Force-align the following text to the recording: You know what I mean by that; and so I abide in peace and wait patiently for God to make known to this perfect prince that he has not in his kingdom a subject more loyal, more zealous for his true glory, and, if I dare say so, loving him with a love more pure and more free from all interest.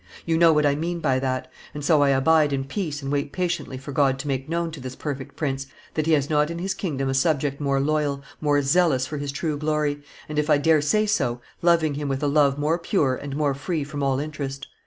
You 0.25 0.35
know 0.35 0.51
what 0.51 0.65
I 0.65 0.73
mean 0.73 0.99
by 0.99 1.19
that; 1.19 1.47
and 1.75 1.85
so 1.85 2.01
I 2.01 2.09
abide 2.09 2.53
in 2.53 2.63
peace 2.63 3.03
and 3.03 3.11
wait 3.11 3.31
patiently 3.31 3.77
for 3.77 3.91
God 3.91 4.17
to 4.17 4.27
make 4.27 4.49
known 4.49 4.71
to 4.71 4.79
this 4.79 4.95
perfect 4.95 5.35
prince 5.35 5.67
that 5.93 6.07
he 6.07 6.13
has 6.13 6.27
not 6.27 6.49
in 6.49 6.57
his 6.57 6.73
kingdom 6.73 7.07
a 7.07 7.13
subject 7.13 7.61
more 7.61 7.79
loyal, 7.79 8.23
more 8.41 8.63
zealous 8.63 9.05
for 9.05 9.19
his 9.19 9.31
true 9.31 9.59
glory, 9.59 10.01
and, 10.27 10.39
if 10.39 10.49
I 10.49 10.57
dare 10.57 10.81
say 10.81 11.05
so, 11.05 11.39
loving 11.61 11.93
him 11.93 12.09
with 12.09 12.23
a 12.23 12.27
love 12.27 12.57
more 12.57 12.79
pure 12.79 13.15
and 13.15 13.35
more 13.35 13.53
free 13.53 13.83
from 13.83 14.01
all 14.01 14.19
interest. 14.19 14.65